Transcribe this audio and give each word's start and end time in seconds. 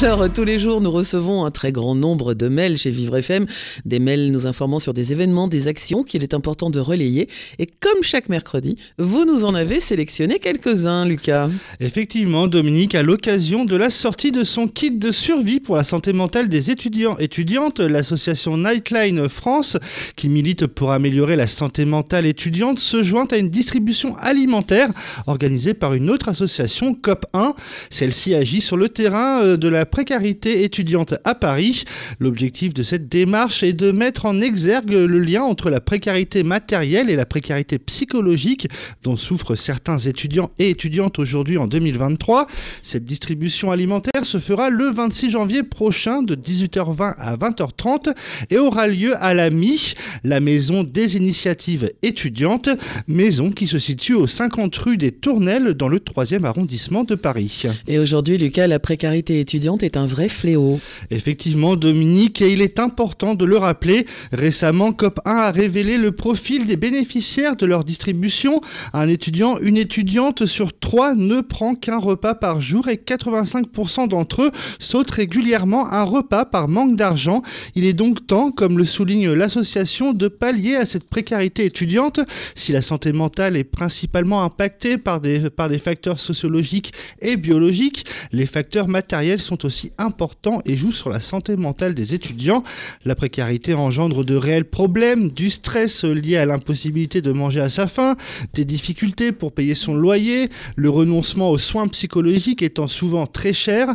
Alors, 0.00 0.32
tous 0.32 0.44
les 0.44 0.58
jours, 0.58 0.80
nous 0.80 0.90
recevons 0.90 1.44
un 1.44 1.50
très 1.50 1.70
grand 1.70 1.94
nombre 1.94 2.34
de 2.34 2.48
mails 2.48 2.76
chez 2.76 2.90
Vivre 2.90 3.18
FM, 3.18 3.46
des 3.84 4.00
mails 4.00 4.32
nous 4.32 4.46
informant 4.46 4.78
sur 4.78 4.94
des 4.94 5.12
événements, 5.12 5.48
des 5.48 5.68
actions 5.68 6.02
qu'il 6.02 6.22
est 6.22 6.34
important 6.34 6.70
de 6.70 6.80
relayer. 6.80 7.28
Et 7.58 7.66
comme 7.66 8.02
chaque 8.02 8.28
mercredi, 8.28 8.76
vous 8.98 9.24
nous 9.24 9.44
en 9.44 9.54
avez 9.54 9.80
sélectionné 9.80 10.38
quelques-uns, 10.38 11.04
Lucas. 11.04 11.50
Effectivement, 11.78 12.48
Dominique, 12.48 12.94
à 12.94 13.02
l'occasion 13.02 13.64
de 13.64 13.76
la 13.76 13.90
sortie 13.90 14.32
de 14.32 14.42
son 14.44 14.66
kit 14.66 14.90
de 14.90 15.12
survie 15.12 15.60
pour 15.60 15.76
la 15.76 15.84
santé 15.84 16.12
mentale 16.12 16.48
des 16.48 16.70
étudiants 16.70 17.16
étudiantes, 17.18 17.78
l'association 17.78 18.56
Nightline 18.56 19.28
France, 19.28 19.76
qui 20.16 20.28
milite 20.28 20.66
pour 20.66 20.90
améliorer 20.90 21.36
la 21.36 21.46
santé 21.46 21.84
mentale 21.84 22.26
étudiante, 22.26 22.78
se 22.78 23.04
joint 23.04 23.26
à 23.30 23.36
une 23.36 23.50
distribution 23.50 24.16
alimentaire 24.16 24.90
organisée 25.26 25.74
par 25.74 25.94
une 25.94 26.10
autre 26.10 26.28
association, 26.28 26.96
COP1. 27.00 27.54
Celle-ci 27.90 28.34
agit 28.34 28.60
sur 28.60 28.76
le 28.76 28.88
terrain 28.88 29.42
euh, 29.42 29.56
de 29.56 29.68
la 29.68 29.81
précarité 29.86 30.64
étudiante 30.64 31.14
à 31.24 31.34
Paris. 31.34 31.84
L'objectif 32.20 32.74
de 32.74 32.82
cette 32.82 33.08
démarche 33.08 33.62
est 33.62 33.72
de 33.72 33.90
mettre 33.90 34.26
en 34.26 34.40
exergue 34.40 34.92
le 34.92 35.18
lien 35.18 35.42
entre 35.42 35.70
la 35.70 35.80
précarité 35.80 36.42
matérielle 36.42 37.10
et 37.10 37.16
la 37.16 37.26
précarité 37.26 37.78
psychologique 37.78 38.68
dont 39.02 39.16
souffrent 39.16 39.56
certains 39.56 39.98
étudiants 39.98 40.50
et 40.58 40.70
étudiantes 40.70 41.18
aujourd'hui 41.18 41.58
en 41.58 41.66
2023. 41.66 42.46
Cette 42.82 43.04
distribution 43.04 43.70
alimentaire 43.70 44.24
se 44.24 44.38
fera 44.38 44.70
le 44.70 44.90
26 44.90 45.30
janvier 45.30 45.62
prochain 45.62 46.22
de 46.22 46.34
18h20 46.34 47.14
à 47.16 47.36
20h30 47.36 48.14
et 48.50 48.58
aura 48.58 48.86
lieu 48.88 49.14
à 49.22 49.34
la 49.34 49.50
MI, 49.50 49.94
la 50.24 50.40
maison 50.40 50.82
des 50.82 51.16
initiatives 51.16 51.90
étudiantes, 52.02 52.68
maison 53.06 53.50
qui 53.50 53.66
se 53.66 53.78
situe 53.78 54.14
au 54.14 54.26
50 54.26 54.76
rue 54.76 54.96
des 54.96 55.12
Tournelles 55.12 55.74
dans 55.74 55.88
le 55.88 55.98
3e 55.98 56.44
arrondissement 56.44 57.04
de 57.04 57.14
Paris. 57.14 57.64
Et 57.86 57.98
aujourd'hui, 57.98 58.38
Lucas, 58.38 58.66
la 58.66 58.78
précarité 58.78 59.40
étudiante 59.40 59.61
est 59.82 59.96
un 59.96 60.06
vrai 60.06 60.28
fléau. 60.28 60.80
Effectivement, 61.10 61.76
Dominique, 61.76 62.42
et 62.42 62.52
il 62.52 62.62
est 62.62 62.78
important 62.78 63.34
de 63.34 63.44
le 63.44 63.56
rappeler, 63.56 64.06
récemment, 64.32 64.90
COP1 64.90 65.20
a 65.24 65.50
révélé 65.50 65.98
le 65.98 66.12
profil 66.12 66.66
des 66.66 66.76
bénéficiaires 66.76 67.56
de 67.56 67.66
leur 67.66 67.84
distribution. 67.84 68.60
Un 68.92 69.08
étudiant, 69.08 69.58
une 69.58 69.76
étudiante 69.76 70.46
sur 70.46 70.76
trois 70.78 71.14
ne 71.14 71.40
prend 71.40 71.74
qu'un 71.74 71.98
repas 71.98 72.34
par 72.34 72.60
jour 72.60 72.88
et 72.88 72.96
85% 72.96 74.08
d'entre 74.08 74.42
eux 74.42 74.50
sautent 74.78 75.10
régulièrement 75.10 75.92
un 75.92 76.02
repas 76.02 76.44
par 76.44 76.68
manque 76.68 76.96
d'argent. 76.96 77.42
Il 77.74 77.84
est 77.84 77.92
donc 77.92 78.26
temps, 78.26 78.50
comme 78.50 78.78
le 78.78 78.84
souligne 78.84 79.30
l'association, 79.30 80.12
de 80.12 80.28
pallier 80.28 80.76
à 80.76 80.84
cette 80.84 81.08
précarité 81.08 81.64
étudiante. 81.64 82.20
Si 82.54 82.72
la 82.72 82.82
santé 82.82 83.12
mentale 83.12 83.56
est 83.56 83.64
principalement 83.64 84.42
impactée 84.42 84.98
par 84.98 85.20
des, 85.20 85.50
par 85.50 85.68
des 85.68 85.78
facteurs 85.78 86.18
sociologiques 86.18 86.92
et 87.20 87.36
biologiques, 87.36 88.04
les 88.32 88.46
facteurs 88.46 88.88
matériels 88.88 89.40
sont 89.40 89.51
aussi 89.64 89.92
importants 89.98 90.60
et 90.66 90.76
jouent 90.76 90.92
sur 90.92 91.10
la 91.10 91.20
santé 91.20 91.56
mentale 91.56 91.94
des 91.94 92.14
étudiants. 92.14 92.62
La 93.04 93.14
précarité 93.14 93.74
engendre 93.74 94.24
de 94.24 94.34
réels 94.34 94.64
problèmes, 94.64 95.30
du 95.30 95.50
stress 95.50 96.04
lié 96.04 96.36
à 96.36 96.46
l'impossibilité 96.46 97.20
de 97.20 97.32
manger 97.32 97.60
à 97.60 97.68
sa 97.68 97.86
faim, 97.86 98.16
des 98.54 98.64
difficultés 98.64 99.32
pour 99.32 99.52
payer 99.52 99.74
son 99.74 99.94
loyer, 99.94 100.50
le 100.76 100.90
renoncement 100.90 101.50
aux 101.50 101.58
soins 101.58 101.88
psychologiques 101.88 102.62
étant 102.62 102.88
souvent 102.88 103.26
très 103.26 103.52
cher, 103.52 103.94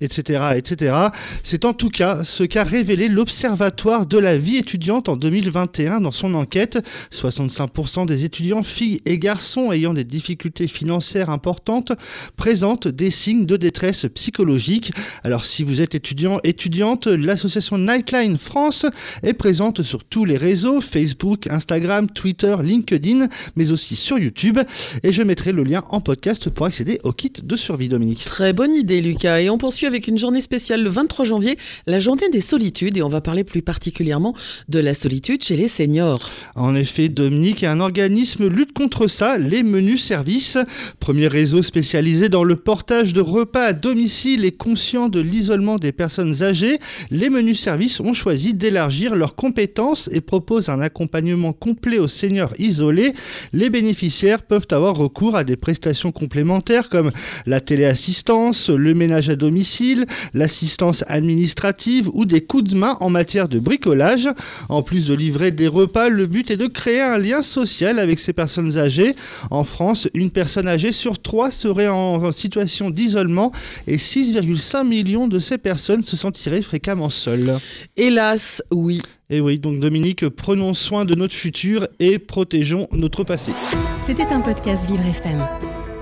etc. 0.00 0.50
etc. 0.56 0.94
C'est 1.42 1.64
en 1.64 1.72
tout 1.72 1.90
cas 1.90 2.24
ce 2.24 2.44
qu'a 2.44 2.64
révélé 2.64 3.08
l'Observatoire 3.08 4.06
de 4.06 4.18
la 4.18 4.38
vie 4.38 4.56
étudiante 4.56 5.08
en 5.08 5.16
2021 5.16 6.00
dans 6.00 6.10
son 6.10 6.34
enquête. 6.34 6.78
65% 7.12 8.06
des 8.06 8.24
étudiants, 8.24 8.62
filles 8.62 9.00
et 9.04 9.18
garçons 9.18 9.72
ayant 9.72 9.94
des 9.94 10.04
difficultés 10.04 10.68
financières 10.68 11.30
importantes 11.30 11.92
présentent 12.36 12.88
des 12.88 13.10
signes 13.10 13.46
de 13.46 13.56
détresse 13.56 14.06
psychologique. 14.14 14.92
Alors 15.24 15.44
si 15.44 15.64
vous 15.64 15.80
êtes 15.82 15.94
étudiant, 15.94 16.40
étudiante, 16.44 17.06
l'association 17.06 17.78
Nightline 17.78 18.38
France 18.38 18.86
est 19.22 19.32
présente 19.32 19.82
sur 19.82 20.04
tous 20.04 20.24
les 20.24 20.36
réseaux, 20.36 20.80
Facebook, 20.80 21.46
Instagram, 21.48 22.08
Twitter, 22.08 22.56
LinkedIn, 22.62 23.28
mais 23.56 23.72
aussi 23.72 23.96
sur 23.96 24.18
YouTube. 24.18 24.58
Et 25.02 25.12
je 25.12 25.22
mettrai 25.22 25.52
le 25.52 25.62
lien 25.62 25.84
en 25.90 26.00
podcast 26.00 26.50
pour 26.50 26.66
accéder 26.66 27.00
au 27.04 27.12
kit 27.12 27.32
de 27.42 27.56
survie, 27.56 27.88
Dominique. 27.88 28.24
Très 28.24 28.52
bonne 28.52 28.74
idée, 28.74 29.00
Lucas. 29.00 29.40
Et 29.40 29.50
on 29.50 29.58
poursuit 29.58 29.86
avec 29.86 30.08
une 30.08 30.18
journée 30.18 30.40
spéciale 30.40 30.82
le 30.82 30.90
23 30.90 31.24
janvier, 31.24 31.58
la 31.86 31.98
journée 31.98 32.28
des 32.30 32.40
solitudes. 32.40 32.96
Et 32.96 33.02
on 33.02 33.08
va 33.08 33.20
parler 33.20 33.44
plus 33.44 33.62
particulièrement 33.62 34.34
de 34.68 34.78
la 34.78 34.94
solitude 34.94 35.42
chez 35.42 35.56
les 35.56 35.68
seniors. 35.68 36.30
En 36.54 36.74
effet, 36.74 37.08
Dominique, 37.08 37.64
un 37.64 37.80
organisme 37.80 38.46
lutte 38.46 38.72
contre 38.72 39.06
ça, 39.06 39.38
les 39.38 39.62
menus 39.62 40.02
services. 40.02 40.58
Premier 41.00 41.28
réseau 41.28 41.62
spécialisé 41.62 42.28
dans 42.28 42.44
le 42.44 42.56
portage 42.56 43.12
de 43.12 43.20
repas 43.20 43.64
à 43.64 43.72
domicile 43.72 44.44
et 44.44 44.52
de 44.86 45.20
l'isolement 45.20 45.76
des 45.76 45.90
personnes 45.90 46.44
âgées, 46.44 46.78
les 47.10 47.28
menus 47.28 47.58
services 47.58 47.98
ont 47.98 48.12
choisi 48.12 48.54
d'élargir 48.54 49.16
leurs 49.16 49.34
compétences 49.34 50.08
et 50.12 50.20
proposent 50.20 50.68
un 50.68 50.80
accompagnement 50.80 51.52
complet 51.52 51.98
aux 51.98 52.06
seniors 52.06 52.52
isolés. 52.60 53.12
Les 53.52 53.68
bénéficiaires 53.68 54.42
peuvent 54.42 54.68
avoir 54.70 54.96
recours 54.96 55.34
à 55.34 55.42
des 55.42 55.56
prestations 55.56 56.12
complémentaires 56.12 56.88
comme 56.88 57.10
la 57.46 57.60
téléassistance, 57.60 58.70
le 58.70 58.94
ménage 58.94 59.28
à 59.28 59.34
domicile, 59.34 60.06
l'assistance 60.34 61.02
administrative 61.08 62.08
ou 62.14 62.24
des 62.24 62.42
coups 62.42 62.70
de 62.70 62.76
main 62.76 62.96
en 63.00 63.10
matière 63.10 63.48
de 63.48 63.58
bricolage. 63.58 64.28
En 64.68 64.82
plus 64.82 65.06
de 65.08 65.14
livrer 65.14 65.50
des 65.50 65.68
repas, 65.68 66.08
le 66.08 66.26
but 66.26 66.52
est 66.52 66.56
de 66.56 66.68
créer 66.68 67.00
un 67.00 67.18
lien 67.18 67.42
social 67.42 67.98
avec 67.98 68.20
ces 68.20 68.32
personnes 68.32 68.78
âgées. 68.78 69.16
En 69.50 69.64
France, 69.64 70.08
une 70.14 70.30
personne 70.30 70.68
âgée 70.68 70.92
sur 70.92 71.20
trois 71.20 71.50
serait 71.50 71.88
en 71.88 72.30
situation 72.30 72.90
d'isolement 72.90 73.50
et 73.88 73.96
6,5 73.96 74.75
millions 74.84 75.28
de 75.28 75.38
ces 75.38 75.58
personnes 75.58 76.02
se 76.02 76.16
sentiraient 76.16 76.62
fréquemment 76.62 77.10
seules. 77.10 77.56
Hélas, 77.96 78.62
oui. 78.70 79.02
Et 79.30 79.40
oui, 79.40 79.58
donc 79.58 79.80
Dominique, 79.80 80.28
prenons 80.28 80.74
soin 80.74 81.04
de 81.04 81.14
notre 81.14 81.34
futur 81.34 81.88
et 81.98 82.18
protégeons 82.18 82.88
notre 82.92 83.24
passé. 83.24 83.52
C'était 84.00 84.26
un 84.32 84.40
podcast 84.40 84.88
Vivre 84.88 85.04
FM. 85.04 85.44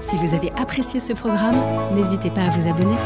Si 0.01 0.17
vous 0.17 0.35
avez 0.35 0.51
apprécié 0.53 1.01
ce 1.01 1.15
programme, 1.15 1.57
n'hésitez 1.95 2.31
pas 2.31 2.43
à 2.43 2.51
vous 2.51 2.69
abonner. 2.69 2.97